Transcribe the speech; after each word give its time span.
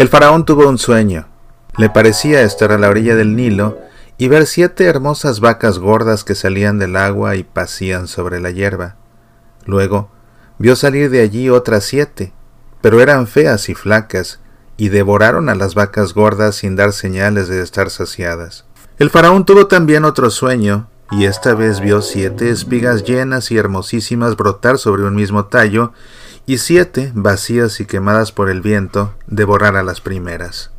El 0.00 0.08
faraón 0.08 0.46
tuvo 0.46 0.66
un 0.66 0.78
sueño. 0.78 1.28
Le 1.76 1.90
parecía 1.90 2.40
estar 2.40 2.72
a 2.72 2.78
la 2.78 2.88
orilla 2.88 3.16
del 3.16 3.36
Nilo 3.36 3.78
y 4.16 4.28
ver 4.28 4.46
siete 4.46 4.86
hermosas 4.86 5.40
vacas 5.40 5.78
gordas 5.78 6.24
que 6.24 6.34
salían 6.34 6.78
del 6.78 6.96
agua 6.96 7.36
y 7.36 7.44
pasían 7.44 8.08
sobre 8.08 8.40
la 8.40 8.50
hierba. 8.50 8.96
Luego 9.66 10.10
vio 10.56 10.74
salir 10.74 11.10
de 11.10 11.20
allí 11.20 11.50
otras 11.50 11.84
siete, 11.84 12.32
pero 12.80 13.02
eran 13.02 13.26
feas 13.26 13.68
y 13.68 13.74
flacas, 13.74 14.40
y 14.78 14.88
devoraron 14.88 15.50
a 15.50 15.54
las 15.54 15.74
vacas 15.74 16.14
gordas 16.14 16.54
sin 16.56 16.76
dar 16.76 16.94
señales 16.94 17.48
de 17.48 17.60
estar 17.60 17.90
saciadas. 17.90 18.64
El 18.98 19.10
faraón 19.10 19.44
tuvo 19.44 19.66
también 19.66 20.06
otro 20.06 20.30
sueño, 20.30 20.88
y 21.10 21.26
esta 21.26 21.52
vez 21.52 21.80
vio 21.80 22.00
siete 22.00 22.48
espigas 22.48 23.04
llenas 23.04 23.50
y 23.50 23.58
hermosísimas 23.58 24.34
brotar 24.34 24.78
sobre 24.78 25.02
un 25.02 25.14
mismo 25.14 25.44
tallo, 25.44 25.92
y 26.46 26.58
siete, 26.58 27.12
vacías 27.14 27.80
y 27.80 27.86
quemadas 27.86 28.32
por 28.32 28.50
el 28.50 28.60
viento, 28.60 29.14
devorar 29.26 29.76
a 29.76 29.82
las 29.82 30.00
primeras. 30.00 30.70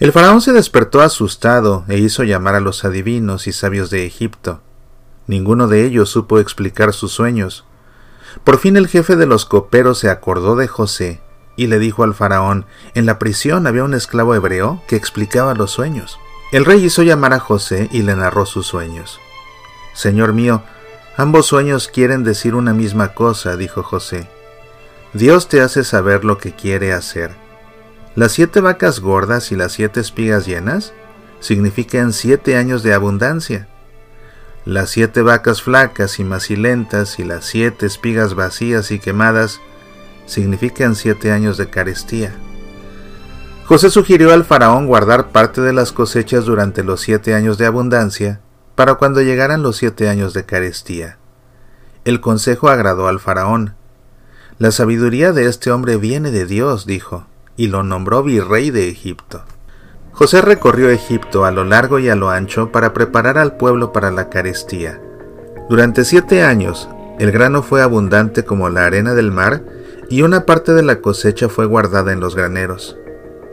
El 0.00 0.12
faraón 0.12 0.40
se 0.40 0.52
despertó 0.52 1.00
asustado 1.00 1.84
e 1.88 1.98
hizo 1.98 2.22
llamar 2.22 2.54
a 2.54 2.60
los 2.60 2.84
adivinos 2.84 3.46
y 3.48 3.52
sabios 3.52 3.90
de 3.90 4.06
Egipto. 4.06 4.60
Ninguno 5.26 5.66
de 5.66 5.84
ellos 5.84 6.08
supo 6.08 6.38
explicar 6.38 6.92
sus 6.92 7.12
sueños. 7.12 7.64
Por 8.44 8.58
fin 8.58 8.76
el 8.76 8.86
jefe 8.86 9.16
de 9.16 9.26
los 9.26 9.44
coperos 9.44 9.98
se 9.98 10.08
acordó 10.08 10.54
de 10.54 10.68
José 10.68 11.20
y 11.56 11.66
le 11.66 11.80
dijo 11.80 12.04
al 12.04 12.14
faraón, 12.14 12.66
en 12.94 13.06
la 13.06 13.18
prisión 13.18 13.66
había 13.66 13.82
un 13.82 13.92
esclavo 13.92 14.36
hebreo 14.36 14.80
que 14.86 14.94
explicaba 14.94 15.54
los 15.54 15.72
sueños. 15.72 16.18
El 16.52 16.64
rey 16.64 16.84
hizo 16.84 17.02
llamar 17.02 17.32
a 17.32 17.40
José 17.40 17.88
y 17.90 18.02
le 18.02 18.14
narró 18.14 18.46
sus 18.46 18.66
sueños. 18.66 19.18
Señor 19.92 20.32
mío, 20.32 20.62
ambos 21.16 21.46
sueños 21.46 21.88
quieren 21.88 22.22
decir 22.22 22.54
una 22.54 22.72
misma 22.72 23.14
cosa, 23.14 23.56
dijo 23.56 23.82
José. 23.82 24.30
Dios 25.14 25.48
te 25.48 25.60
hace 25.60 25.84
saber 25.84 26.24
lo 26.24 26.38
que 26.38 26.52
quiere 26.52 26.92
hacer. 26.92 27.30
Las 28.14 28.32
siete 28.32 28.60
vacas 28.60 29.00
gordas 29.00 29.52
y 29.52 29.56
las 29.56 29.72
siete 29.72 30.00
espigas 30.00 30.46
llenas 30.46 30.92
significan 31.40 32.12
siete 32.12 32.56
años 32.56 32.82
de 32.82 32.92
abundancia. 32.92 33.68
Las 34.64 34.90
siete 34.90 35.22
vacas 35.22 35.62
flacas 35.62 36.18
y 36.18 36.24
macilentas 36.24 37.18
y 37.18 37.24
las 37.24 37.46
siete 37.46 37.86
espigas 37.86 38.34
vacías 38.34 38.90
y 38.90 38.98
quemadas 38.98 39.60
significan 40.26 40.94
siete 40.94 41.32
años 41.32 41.56
de 41.56 41.70
carestía. 41.70 42.34
José 43.64 43.90
sugirió 43.90 44.32
al 44.34 44.44
faraón 44.44 44.86
guardar 44.86 45.28
parte 45.28 45.62
de 45.62 45.72
las 45.72 45.92
cosechas 45.92 46.44
durante 46.44 46.82
los 46.84 47.00
siete 47.00 47.34
años 47.34 47.56
de 47.56 47.66
abundancia 47.66 48.40
para 48.74 48.94
cuando 48.94 49.22
llegaran 49.22 49.62
los 49.62 49.76
siete 49.76 50.08
años 50.08 50.34
de 50.34 50.44
carestía. 50.44 51.18
El 52.04 52.20
consejo 52.20 52.68
agradó 52.68 53.08
al 53.08 53.20
faraón, 53.20 53.74
la 54.58 54.72
sabiduría 54.72 55.32
de 55.32 55.46
este 55.46 55.70
hombre 55.70 55.96
viene 55.96 56.32
de 56.32 56.44
Dios, 56.44 56.84
dijo, 56.84 57.26
y 57.56 57.68
lo 57.68 57.84
nombró 57.84 58.24
virrey 58.24 58.70
de 58.70 58.88
Egipto. 58.88 59.44
José 60.12 60.42
recorrió 60.42 60.90
Egipto 60.90 61.44
a 61.44 61.52
lo 61.52 61.62
largo 61.62 62.00
y 62.00 62.08
a 62.08 62.16
lo 62.16 62.30
ancho 62.30 62.72
para 62.72 62.92
preparar 62.92 63.38
al 63.38 63.56
pueblo 63.56 63.92
para 63.92 64.10
la 64.10 64.28
carestía. 64.28 65.00
Durante 65.68 66.04
siete 66.04 66.42
años, 66.42 66.88
el 67.20 67.30
grano 67.30 67.62
fue 67.62 67.82
abundante 67.82 68.44
como 68.44 68.68
la 68.68 68.84
arena 68.84 69.14
del 69.14 69.30
mar, 69.30 69.62
y 70.10 70.22
una 70.22 70.44
parte 70.44 70.72
de 70.72 70.82
la 70.82 71.00
cosecha 71.00 71.48
fue 71.48 71.66
guardada 71.66 72.12
en 72.12 72.18
los 72.18 72.34
graneros. 72.34 72.96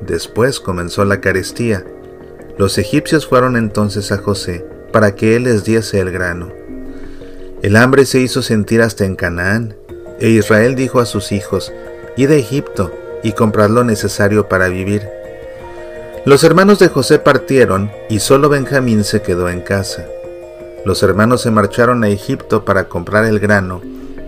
Después 0.02 0.59
comenzó 0.59 1.06
la 1.06 1.22
carestía. 1.22 1.86
Los 2.58 2.78
egipcios 2.80 3.28
fueron 3.28 3.58
entonces 3.58 4.12
a 4.12 4.17
José 4.17 4.66
para 4.92 5.14
que 5.14 5.36
él 5.36 5.44
les 5.44 5.66
diese 5.66 6.00
el 6.00 6.12
grano. 6.12 6.52
El 7.62 7.75
hambre 7.75 8.06
se 8.06 8.22
hizo 8.22 8.42
sentir 8.42 8.81
hasta 8.81 9.06
en 9.06 9.16
Canaán, 9.16 9.75
e 10.19 10.30
Israel 10.30 10.75
dijo 10.75 10.99
a 10.99 11.05
sus 11.05 11.31
hijos, 11.31 11.73
Id 12.17 12.31
a 12.31 12.35
Egipto 12.35 12.91
y 13.23 13.33
comprad 13.33 13.69
lo 13.69 13.83
necesario 13.83 14.47
para 14.47 14.67
vivir. 14.69 15.07
Los 16.25 16.44
hermanos 16.44 16.79
de 16.79 16.90
José 16.90 17.19
partieron 17.19 17.91
y 18.09 18.19
solo 18.19 18.50
Benjamín 18.50 19.03
se 19.03 19.22
quedó 19.22 19.50
en 19.50 19.62
casa. 19.62 20.06
Los 20.85 21.03
hermanos 21.03 21.41
se 21.41 21.51
marcharon 21.51 22.03
a 22.03 22.09
Egipto 22.09 22.66
para 22.66 22.88
comprar 22.88 23.25
el 23.25 23.40
grano 23.40 23.81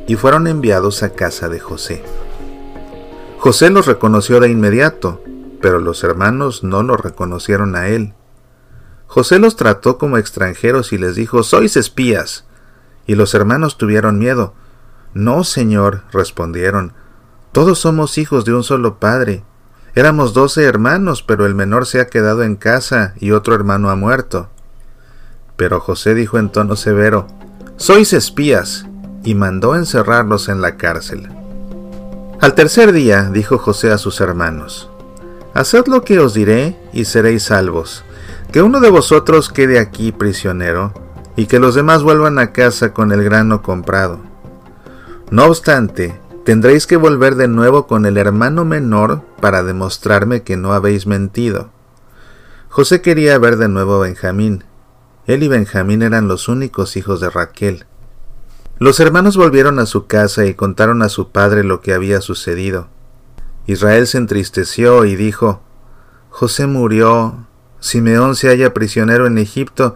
y 0.08 0.16
fueron 0.16 0.48
enviados 0.48 1.04
a 1.04 1.10
casa 1.10 1.50
de 1.50 1.60
José. 1.60 2.04
José 3.40 3.70
los 3.70 3.86
reconoció 3.86 4.40
de 4.40 4.50
inmediato, 4.50 5.22
pero 5.62 5.80
los 5.80 6.04
hermanos 6.04 6.64
no 6.64 6.84
lo 6.84 6.98
reconocieron 6.98 7.76
a 7.76 7.88
él. 7.88 8.14
José 9.06 9.40
los 9.40 9.56
trató 9.56 9.98
como 9.98 10.18
extranjeros 10.18 10.92
y 10.94 10.98
les 10.98 11.16
dijo, 11.16 11.44
Sois 11.44 11.78
espías. 11.78 12.46
Y 13.06 13.16
los 13.16 13.34
hermanos 13.34 13.78
tuvieron 13.78 14.20
miedo, 14.20 14.54
no, 15.18 15.44
señor, 15.44 16.04
respondieron, 16.12 16.94
todos 17.52 17.80
somos 17.80 18.20
hijos 18.20 18.46
de 18.46 18.54
un 18.54 18.64
solo 18.64 19.00
padre. 19.00 19.44
Éramos 19.96 20.36
doce 20.36 20.64
hermanos, 20.64 21.24
pero 21.24 21.48
el 21.48 21.56
menor 21.56 21.88
se 21.88 22.00
ha 22.00 22.06
quedado 22.06 22.44
en 22.44 22.56
casa 22.56 23.16
y 23.20 23.32
otro 23.32 23.56
hermano 23.56 23.90
ha 23.90 23.96
muerto. 23.96 24.48
Pero 25.56 25.80
José 25.80 26.14
dijo 26.14 26.38
en 26.38 26.50
tono 26.50 26.76
severo, 26.76 27.26
Sois 27.78 28.14
espías, 28.14 28.86
y 29.24 29.34
mandó 29.34 29.76
encerrarlos 29.76 30.50
en 30.50 30.62
la 30.62 30.78
cárcel. 30.78 31.28
Al 32.40 32.54
tercer 32.54 32.92
día 32.92 33.32
dijo 33.32 33.58
José 33.58 33.90
a 33.92 33.98
sus 33.98 34.22
hermanos, 34.22 34.92
Haced 35.56 35.88
lo 35.88 36.04
que 36.04 36.20
os 36.20 36.36
diré 36.36 36.78
y 36.94 37.06
seréis 37.06 37.42
salvos, 37.42 38.04
que 38.52 38.62
uno 38.62 38.80
de 38.82 38.92
vosotros 38.92 39.50
quede 39.50 39.80
aquí 39.80 40.12
prisionero, 40.12 40.94
y 41.36 41.48
que 41.48 41.58
los 41.58 41.74
demás 41.74 42.04
vuelvan 42.04 42.38
a 42.38 42.52
casa 42.52 42.94
con 42.94 43.12
el 43.12 43.24
grano 43.24 43.64
comprado 43.64 44.27
no 45.30 45.46
obstante, 45.46 46.20
tendréis 46.46 46.88
que 46.88 46.96
volver 46.96 47.36
de 47.36 47.48
nuevo 47.48 47.88
con 47.88 48.06
el 48.06 48.18
hermano 48.18 48.64
menor 48.64 49.22
para 49.42 49.64
demostrarme 49.64 50.44
que 50.44 50.56
no 50.56 50.74
habéis 50.74 51.06
mentido. 51.06 51.72
José 52.70 53.02
quería 53.02 53.38
ver 53.38 53.58
de 53.58 53.68
nuevo 53.68 53.96
a 53.96 54.00
Benjamín. 54.08 54.64
Él 55.26 55.44
y 55.44 55.48
Benjamín 55.48 56.02
eran 56.02 56.28
los 56.28 56.48
únicos 56.48 56.96
hijos 56.96 57.20
de 57.20 57.30
Raquel. 57.30 57.86
Los 58.80 59.00
hermanos 59.00 59.36
volvieron 59.36 59.80
a 59.80 59.86
su 59.86 60.08
casa 60.08 60.46
y 60.46 60.54
contaron 60.54 61.02
a 61.02 61.10
su 61.10 61.32
padre 61.32 61.64
lo 61.64 61.82
que 61.82 61.94
había 61.94 62.22
sucedido. 62.22 62.88
Israel 63.66 64.08
se 64.08 64.20
entristeció 64.20 65.04
y 65.04 65.16
dijo, 65.16 65.62
José 66.30 66.68
murió, 66.68 67.48
Simeón 67.80 68.36
se 68.36 68.48
halla 68.50 68.74
prisionero 68.74 69.28
en 69.28 69.38
Egipto, 69.38 69.96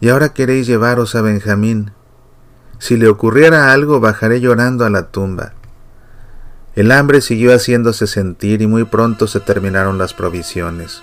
y 0.00 0.08
ahora 0.08 0.32
queréis 0.32 0.66
llevaros 0.66 1.14
a 1.14 1.22
Benjamín. 1.22 1.92
Si 2.84 2.98
le 2.98 3.08
ocurriera 3.08 3.72
algo, 3.72 3.98
bajaré 3.98 4.42
llorando 4.42 4.84
a 4.84 4.90
la 4.90 5.04
tumba. 5.04 5.54
El 6.74 6.92
hambre 6.92 7.22
siguió 7.22 7.54
haciéndose 7.54 8.06
sentir 8.06 8.60
y 8.60 8.66
muy 8.66 8.84
pronto 8.84 9.26
se 9.26 9.40
terminaron 9.40 9.96
las 9.96 10.12
provisiones. 10.12 11.02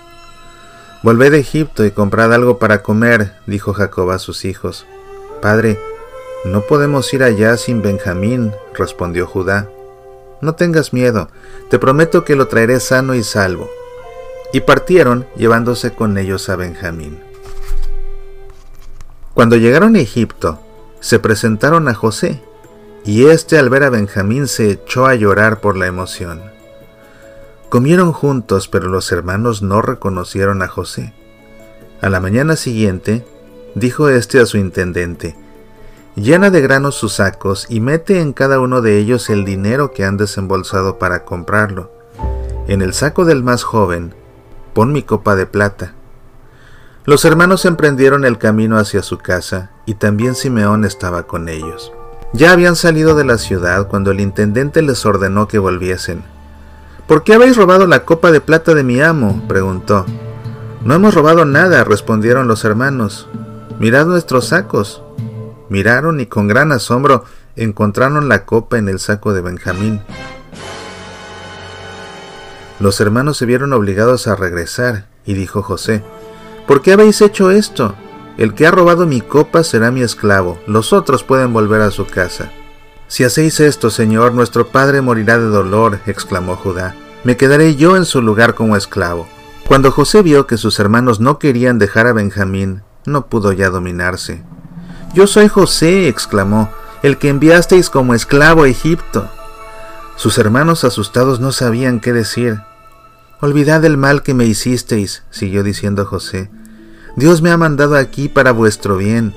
Volved 1.02 1.32
de 1.32 1.40
Egipto 1.40 1.84
y 1.84 1.90
comprad 1.90 2.32
algo 2.32 2.60
para 2.60 2.84
comer, 2.84 3.32
dijo 3.48 3.74
Jacob 3.74 4.12
a 4.12 4.20
sus 4.20 4.44
hijos. 4.44 4.86
Padre, 5.40 5.76
no 6.44 6.60
podemos 6.60 7.12
ir 7.14 7.24
allá 7.24 7.56
sin 7.56 7.82
Benjamín, 7.82 8.52
respondió 8.74 9.26
Judá. 9.26 9.68
No 10.40 10.54
tengas 10.54 10.92
miedo, 10.92 11.30
te 11.68 11.80
prometo 11.80 12.24
que 12.24 12.36
lo 12.36 12.46
traeré 12.46 12.78
sano 12.78 13.16
y 13.16 13.24
salvo. 13.24 13.68
Y 14.52 14.60
partieron 14.60 15.26
llevándose 15.34 15.92
con 15.92 16.16
ellos 16.16 16.48
a 16.48 16.54
Benjamín. 16.54 17.18
Cuando 19.34 19.56
llegaron 19.56 19.96
a 19.96 19.98
Egipto, 19.98 20.60
se 21.02 21.18
presentaron 21.18 21.88
a 21.88 21.94
José, 21.94 22.40
y 23.04 23.26
éste 23.26 23.58
al 23.58 23.68
ver 23.68 23.82
a 23.82 23.90
Benjamín 23.90 24.46
se 24.46 24.70
echó 24.70 25.06
a 25.06 25.16
llorar 25.16 25.60
por 25.60 25.76
la 25.76 25.88
emoción. 25.88 26.40
Comieron 27.68 28.12
juntos, 28.12 28.68
pero 28.68 28.88
los 28.88 29.10
hermanos 29.10 29.62
no 29.62 29.82
reconocieron 29.82 30.62
a 30.62 30.68
José. 30.68 31.12
A 32.00 32.08
la 32.08 32.20
mañana 32.20 32.54
siguiente, 32.54 33.26
dijo 33.74 34.08
éste 34.08 34.38
a 34.38 34.46
su 34.46 34.56
intendente, 34.56 35.36
Llena 36.14 36.50
de 36.50 36.60
granos 36.60 36.94
sus 36.94 37.14
sacos 37.14 37.66
y 37.70 37.80
mete 37.80 38.20
en 38.20 38.34
cada 38.34 38.60
uno 38.60 38.82
de 38.82 38.98
ellos 38.98 39.30
el 39.30 39.46
dinero 39.46 39.92
que 39.92 40.04
han 40.04 40.18
desembolsado 40.18 40.98
para 40.98 41.24
comprarlo. 41.24 41.90
En 42.68 42.82
el 42.82 42.92
saco 42.92 43.24
del 43.24 43.42
más 43.42 43.64
joven, 43.64 44.14
pon 44.74 44.92
mi 44.92 45.02
copa 45.02 45.36
de 45.36 45.46
plata 45.46 45.94
los 47.04 47.24
hermanos 47.24 47.64
emprendieron 47.64 48.24
el 48.24 48.38
camino 48.38 48.78
hacia 48.78 49.02
su 49.02 49.18
casa, 49.18 49.70
y 49.86 49.94
también 49.94 50.34
Simeón 50.34 50.84
estaba 50.84 51.24
con 51.24 51.48
ellos. 51.48 51.92
Ya 52.32 52.52
habían 52.52 52.76
salido 52.76 53.14
de 53.14 53.24
la 53.24 53.38
ciudad 53.38 53.88
cuando 53.88 54.12
el 54.12 54.20
intendente 54.20 54.82
les 54.82 55.04
ordenó 55.04 55.48
que 55.48 55.58
volviesen. 55.58 56.22
¿Por 57.06 57.24
qué 57.24 57.34
habéis 57.34 57.56
robado 57.56 57.86
la 57.86 58.04
copa 58.04 58.30
de 58.30 58.40
plata 58.40 58.74
de 58.74 58.84
mi 58.84 59.00
amo? 59.00 59.42
preguntó. 59.48 60.06
No 60.84 60.94
hemos 60.94 61.14
robado 61.14 61.44
nada, 61.44 61.84
respondieron 61.84 62.48
los 62.48 62.64
hermanos. 62.64 63.28
Mirad 63.78 64.06
nuestros 64.06 64.48
sacos. 64.48 65.02
Miraron 65.68 66.20
y 66.20 66.26
con 66.26 66.48
gran 66.48 66.72
asombro 66.72 67.24
encontraron 67.56 68.28
la 68.28 68.44
copa 68.44 68.78
en 68.78 68.88
el 68.88 68.98
saco 68.98 69.32
de 69.32 69.42
Benjamín. 69.42 70.00
Los 72.80 73.00
hermanos 73.00 73.36
se 73.36 73.46
vieron 73.46 73.72
obligados 73.72 74.26
a 74.26 74.36
regresar, 74.36 75.06
y 75.24 75.34
dijo 75.34 75.62
José, 75.62 76.02
¿Por 76.72 76.80
qué 76.80 76.94
habéis 76.94 77.20
hecho 77.20 77.50
esto? 77.50 77.94
El 78.38 78.54
que 78.54 78.66
ha 78.66 78.70
robado 78.70 79.06
mi 79.06 79.20
copa 79.20 79.62
será 79.62 79.90
mi 79.90 80.00
esclavo, 80.00 80.58
los 80.66 80.94
otros 80.94 81.22
pueden 81.22 81.52
volver 81.52 81.82
a 81.82 81.90
su 81.90 82.06
casa. 82.06 82.50
Si 83.08 83.24
hacéis 83.24 83.60
esto, 83.60 83.90
Señor, 83.90 84.32
nuestro 84.32 84.68
padre 84.68 85.02
morirá 85.02 85.36
de 85.36 85.48
dolor, 85.48 86.00
exclamó 86.06 86.56
Judá. 86.56 86.94
me 87.24 87.36
quedaré 87.36 87.76
yo 87.76 87.94
en 87.94 88.06
su 88.06 88.22
lugar 88.22 88.54
como 88.54 88.74
esclavo. 88.74 89.28
Cuando 89.68 89.90
José 89.90 90.22
vio 90.22 90.46
que 90.46 90.56
sus 90.56 90.80
hermanos 90.80 91.20
no 91.20 91.38
querían 91.38 91.78
dejar 91.78 92.06
a 92.06 92.14
Benjamín, 92.14 92.80
no 93.04 93.26
pudo 93.26 93.52
ya 93.52 93.68
dominarse. 93.68 94.42
Yo 95.12 95.26
soy 95.26 95.48
José, 95.48 96.08
exclamó, 96.08 96.70
el 97.02 97.18
que 97.18 97.28
enviasteis 97.28 97.90
como 97.90 98.14
esclavo 98.14 98.62
a 98.62 98.68
Egipto. 98.70 99.28
Sus 100.16 100.38
hermanos 100.38 100.84
asustados 100.84 101.38
no 101.38 101.52
sabían 101.52 102.00
qué 102.00 102.14
decir. 102.14 102.62
Olvidad 103.42 103.84
el 103.84 103.98
mal 103.98 104.22
que 104.22 104.32
me 104.32 104.46
hicisteis, 104.46 105.22
siguió 105.28 105.62
diciendo 105.64 106.06
José. 106.06 106.48
Dios 107.16 107.42
me 107.42 107.50
ha 107.50 107.56
mandado 107.56 107.96
aquí 107.96 108.28
para 108.28 108.52
vuestro 108.52 108.96
bien. 108.96 109.34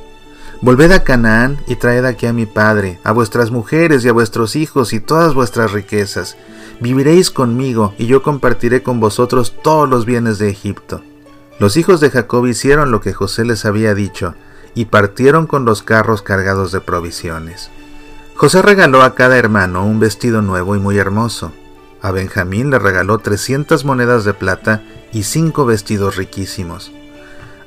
Volved 0.62 0.92
a 0.92 1.04
Canaán 1.04 1.58
y 1.68 1.76
traed 1.76 2.06
aquí 2.06 2.26
a 2.26 2.34
mi 2.34 2.46
padre, 2.46 3.00
a 3.04 3.12
vuestras 3.12 3.52
mujeres 3.52 4.06
y 4.06 4.10
a 4.10 4.14
vuestros 4.14 4.56
hijos 4.56 4.94
y 4.94 5.00
todas 5.00 5.34
vuestras 5.34 5.74
riquezas. 5.74 6.38
Viviréis 6.80 7.32
conmigo 7.32 7.94
y 7.98 8.08
yo 8.08 8.24
compartiré 8.24 8.82
con 8.82 9.00
vosotros 9.00 9.56
todos 9.62 9.90
los 9.90 10.06
bienes 10.06 10.38
de 10.40 10.50
Egipto. 10.50 11.02
Los 11.60 11.78
hijos 11.78 12.00
de 12.00 12.10
Jacob 12.10 12.46
hicieron 12.48 12.92
lo 12.92 13.02
que 13.02 13.14
José 13.14 13.46
les 13.46 13.66
había 13.66 13.94
dicho, 13.94 14.36
y 14.74 14.86
partieron 14.86 15.48
con 15.48 15.64
los 15.64 15.84
carros 15.84 16.22
cargados 16.22 16.72
de 16.74 16.82
provisiones. 16.82 17.72
José 18.36 18.62
regaló 18.62 19.02
a 19.04 19.16
cada 19.16 19.38
hermano 19.38 19.86
un 19.86 20.00
vestido 20.00 20.42
nuevo 20.42 20.76
y 20.76 20.80
muy 20.80 20.98
hermoso. 20.98 21.54
A 22.02 22.12
Benjamín 22.12 22.70
le 22.70 22.80
regaló 22.80 23.20
trescientas 23.20 23.86
monedas 23.86 24.26
de 24.26 24.34
plata 24.34 24.84
y 25.14 25.24
cinco 25.24 25.66
vestidos 25.66 26.18
riquísimos. 26.18 26.92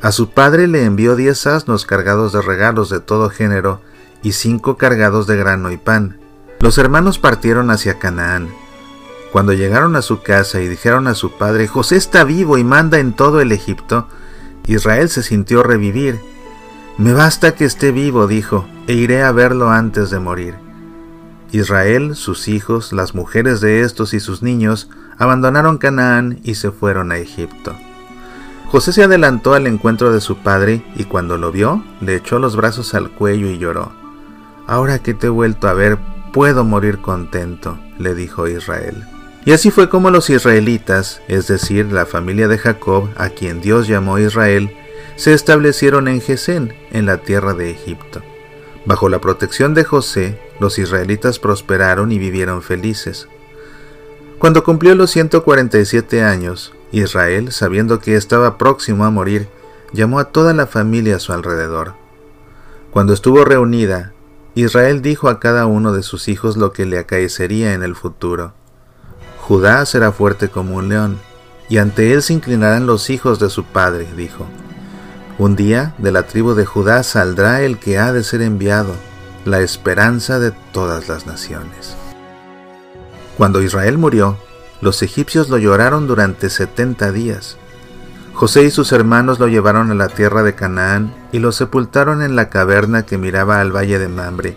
A 0.00 0.12
su 0.12 0.30
padre 0.30 0.68
le 0.68 0.84
envió 0.84 1.16
diez 1.16 1.46
asnos 1.46 1.86
cargados 1.86 2.32
de 2.32 2.42
regalos 2.42 2.90
de 2.90 3.00
todo 3.00 3.30
género 3.30 3.80
y 4.22 4.32
cinco 4.32 4.76
cargados 4.76 5.26
de 5.26 5.36
grano 5.36 5.70
y 5.70 5.76
pan. 5.76 6.18
Los 6.60 6.78
hermanos 6.78 7.18
partieron 7.18 7.70
hacia 7.70 7.98
Canaán. 7.98 8.48
Cuando 9.32 9.52
llegaron 9.52 9.96
a 9.96 10.02
su 10.02 10.22
casa 10.22 10.60
y 10.60 10.68
dijeron 10.68 11.06
a 11.06 11.14
su 11.14 11.32
padre, 11.32 11.68
José 11.68 11.96
está 11.96 12.24
vivo 12.24 12.58
y 12.58 12.64
manda 12.64 12.98
en 12.98 13.12
todo 13.12 13.40
el 13.40 13.52
Egipto, 13.52 14.08
Israel 14.66 15.08
se 15.08 15.22
sintió 15.22 15.62
revivir 15.62 16.20
me 16.98 17.12
basta 17.12 17.54
que 17.54 17.64
esté 17.64 17.92
vivo, 17.92 18.26
dijo, 18.26 18.66
e 18.88 18.94
iré 18.94 19.22
a 19.22 19.30
verlo 19.30 19.70
antes 19.70 20.10
de 20.10 20.18
morir. 20.18 20.56
Israel, 21.52 22.16
sus 22.16 22.48
hijos, 22.48 22.92
las 22.92 23.14
mujeres 23.14 23.60
de 23.60 23.82
estos 23.82 24.14
y 24.14 24.18
sus 24.18 24.42
niños 24.42 24.90
abandonaron 25.16 25.78
Canaán 25.78 26.40
y 26.42 26.56
se 26.56 26.72
fueron 26.72 27.12
a 27.12 27.18
Egipto. 27.18 27.76
José 28.70 28.92
se 28.92 29.02
adelantó 29.02 29.54
al 29.54 29.66
encuentro 29.66 30.12
de 30.12 30.20
su 30.20 30.36
padre 30.36 30.82
y 30.94 31.04
cuando 31.04 31.38
lo 31.38 31.50
vio, 31.50 31.82
le 32.02 32.16
echó 32.16 32.38
los 32.38 32.54
brazos 32.54 32.92
al 32.94 33.10
cuello 33.10 33.48
y 33.48 33.56
lloró. 33.56 33.92
Ahora 34.66 34.98
que 34.98 35.14
te 35.14 35.28
he 35.28 35.30
vuelto 35.30 35.68
a 35.68 35.72
ver, 35.72 35.96
puedo 36.34 36.64
morir 36.64 36.98
contento, 36.98 37.78
le 37.98 38.14
dijo 38.14 38.46
Israel. 38.46 39.06
Y 39.46 39.52
así 39.52 39.70
fue 39.70 39.88
como 39.88 40.10
los 40.10 40.28
israelitas, 40.28 41.22
es 41.28 41.46
decir, 41.46 41.90
la 41.90 42.04
familia 42.04 42.48
de 42.48 42.58
Jacob, 42.58 43.08
a 43.16 43.30
quien 43.30 43.62
Dios 43.62 43.88
llamó 43.88 44.18
Israel, 44.18 44.70
se 45.16 45.32
establecieron 45.32 46.06
en 46.06 46.20
Gesén, 46.20 46.74
en 46.90 47.06
la 47.06 47.22
tierra 47.22 47.54
de 47.54 47.70
Egipto. 47.70 48.22
Bajo 48.84 49.08
la 49.08 49.22
protección 49.22 49.72
de 49.72 49.84
José, 49.84 50.38
los 50.60 50.78
israelitas 50.78 51.38
prosperaron 51.38 52.12
y 52.12 52.18
vivieron 52.18 52.60
felices. 52.60 53.28
Cuando 54.38 54.62
cumplió 54.62 54.94
los 54.94 55.10
147 55.10 56.22
años, 56.22 56.74
Israel, 56.92 57.52
sabiendo 57.52 58.00
que 58.00 58.16
estaba 58.16 58.58
próximo 58.58 59.04
a 59.04 59.10
morir, 59.10 59.48
llamó 59.92 60.18
a 60.18 60.26
toda 60.26 60.54
la 60.54 60.66
familia 60.66 61.16
a 61.16 61.20
su 61.20 61.32
alrededor. 61.32 61.94
Cuando 62.90 63.12
estuvo 63.12 63.44
reunida, 63.44 64.12
Israel 64.54 65.02
dijo 65.02 65.28
a 65.28 65.38
cada 65.38 65.66
uno 65.66 65.92
de 65.92 66.02
sus 66.02 66.28
hijos 66.28 66.56
lo 66.56 66.72
que 66.72 66.86
le 66.86 66.98
acaecería 66.98 67.74
en 67.74 67.82
el 67.82 67.94
futuro. 67.94 68.52
Judá 69.40 69.84
será 69.86 70.12
fuerte 70.12 70.48
como 70.48 70.76
un 70.76 70.88
león, 70.88 71.18
y 71.68 71.78
ante 71.78 72.12
él 72.12 72.22
se 72.22 72.32
inclinarán 72.32 72.86
los 72.86 73.10
hijos 73.10 73.38
de 73.38 73.50
su 73.50 73.64
padre, 73.64 74.08
dijo. 74.16 74.46
Un 75.38 75.54
día 75.54 75.94
de 75.98 76.10
la 76.10 76.24
tribu 76.24 76.54
de 76.54 76.64
Judá 76.64 77.02
saldrá 77.02 77.62
el 77.62 77.78
que 77.78 77.98
ha 77.98 78.12
de 78.12 78.24
ser 78.24 78.42
enviado, 78.42 78.94
la 79.44 79.60
esperanza 79.60 80.38
de 80.38 80.52
todas 80.72 81.08
las 81.08 81.26
naciones. 81.26 81.96
Cuando 83.36 83.62
Israel 83.62 83.98
murió, 83.98 84.36
los 84.80 85.02
egipcios 85.02 85.48
lo 85.48 85.58
lloraron 85.58 86.06
durante 86.06 86.50
setenta 86.50 87.12
días. 87.12 87.56
José 88.34 88.64
y 88.64 88.70
sus 88.70 88.92
hermanos 88.92 89.38
lo 89.40 89.48
llevaron 89.48 89.90
a 89.90 89.94
la 89.94 90.08
tierra 90.08 90.42
de 90.42 90.54
Canaán 90.54 91.14
y 91.32 91.40
lo 91.40 91.52
sepultaron 91.52 92.22
en 92.22 92.36
la 92.36 92.50
caverna 92.50 93.04
que 93.04 93.18
miraba 93.18 93.60
al 93.60 93.74
valle 93.74 93.98
de 93.98 94.08
Mambre, 94.08 94.56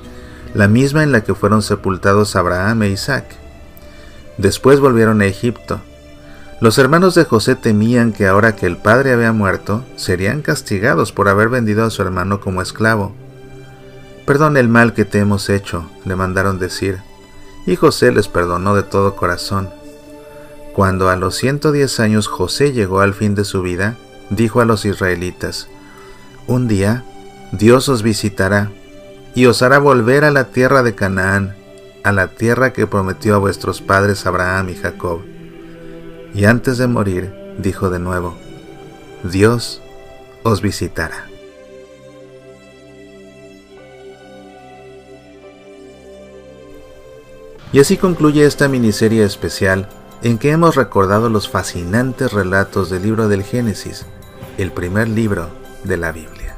la 0.54 0.68
misma 0.68 1.04
en 1.04 1.12
la 1.12 1.22
que 1.22 1.34
fueron 1.34 1.62
sepultados 1.62 2.36
Abraham 2.36 2.84
e 2.84 2.90
Isaac. 2.90 3.26
Después 4.38 4.80
volvieron 4.80 5.22
a 5.22 5.26
Egipto, 5.26 5.82
los 6.62 6.78
hermanos 6.78 7.16
de 7.16 7.26
José 7.26 7.56
temían 7.56 8.14
que 8.14 8.28
ahora 8.28 8.56
que 8.56 8.68
el 8.68 8.78
padre 8.78 9.14
había 9.14 9.34
muerto, 9.34 9.84
serían 9.96 10.44
castigados 10.44 11.12
por 11.12 11.28
haber 11.28 11.50
vendido 11.50 11.84
a 11.84 11.90
su 11.90 12.04
hermano 12.04 12.40
como 12.40 12.62
esclavo. 12.62 13.16
Perdona 14.28 14.60
el 14.60 14.70
mal 14.70 14.94
que 14.94 15.04
te 15.04 15.18
hemos 15.18 15.50
hecho, 15.50 15.90
le 16.06 16.16
mandaron 16.16 16.60
decir, 16.60 17.00
y 17.66 17.78
José 17.78 18.12
les 18.12 18.28
perdonó 18.28 18.76
de 18.76 18.84
todo 18.84 19.16
corazón. 19.16 19.72
Cuando 20.74 21.10
a 21.10 21.16
los 21.16 21.36
110 21.36 22.00
años 22.00 22.28
José 22.28 22.72
llegó 22.72 23.02
al 23.02 23.14
fin 23.14 23.36
de 23.36 23.44
su 23.44 23.62
vida, 23.62 23.98
dijo 24.30 24.62
a 24.62 24.66
los 24.66 24.86
israelitas, 24.86 25.68
Un 26.48 26.68
día 26.68 27.04
Dios 27.52 27.90
os 27.90 28.04
visitará 28.04 28.72
y 29.36 29.46
os 29.46 29.62
hará 29.62 29.80
volver 29.80 30.24
a 30.24 30.32
la 30.32 30.46
tierra 30.46 30.84
de 30.84 30.96
Canaán, 30.96 31.56
a 32.04 32.12
la 32.12 32.28
tierra 32.28 32.74
que 32.74 32.88
prometió 32.88 33.36
a 33.36 33.40
vuestros 33.40 33.82
padres 33.82 34.26
Abraham 34.26 34.70
y 34.70 34.76
Jacob 34.76 35.22
y 36.34 36.46
antes 36.46 36.78
de 36.78 36.88
morir 36.88 37.34
dijo 37.58 37.90
de 37.90 38.00
nuevo, 38.00 38.36
Dios 39.24 39.82
os 40.44 40.62
visitará. 40.62 41.28
Y 47.74 47.80
así 47.80 47.98
concluye 47.98 48.46
esta 48.46 48.68
miniserie 48.68 49.24
especial 49.24 49.88
en 50.24 50.38
que 50.38 50.52
hemos 50.52 50.76
recordado 50.76 51.30
los 51.30 51.50
fascinantes 51.50 52.32
relatos 52.32 52.90
del 52.90 53.04
libro 53.04 53.28
del 53.28 53.44
Génesis, 53.44 54.06
el 54.58 54.72
primer 54.72 55.08
libro 55.08 55.50
de 55.84 55.98
la 55.98 56.12
Biblia. 56.12 56.58